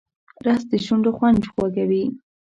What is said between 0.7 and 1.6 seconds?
د شونډو خوند